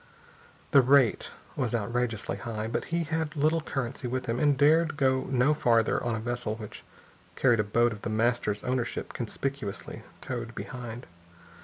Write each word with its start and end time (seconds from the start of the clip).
The 0.71 0.81
rate 0.81 1.29
was 1.55 1.75
outrageously 1.75 2.37
high. 2.37 2.65
But 2.65 2.85
he 2.85 3.03
had 3.03 3.35
little 3.35 3.61
currency 3.61 4.07
with 4.07 4.25
him 4.25 4.39
and 4.39 4.57
dared 4.57 4.97
go 4.97 5.25
no 5.29 5.53
farther 5.53 6.03
on 6.03 6.15
a 6.15 6.19
vessel 6.19 6.55
which 6.55 6.83
carried 7.35 7.59
a 7.59 7.63
boat 7.63 7.91
of 7.91 8.01
The 8.01 8.09
Master's 8.09 8.63
ownership 8.63 9.13
conspicuously 9.13 10.01
towed 10.19 10.55
behind. 10.55 11.05